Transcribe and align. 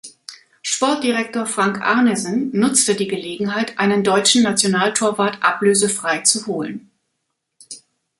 Sportdirektor 0.63 1.45
Frank 1.45 1.81
Arnesen 1.81 2.49
nutzte 2.53 2.95
die 2.95 3.07
Gelegenheit, 3.07 3.77
einen 3.77 4.03
deutschen 4.03 4.41
Nationaltorwart 4.41 5.37
ablösefrei 5.43 6.21
zu 6.21 6.47
holen. 6.47 6.89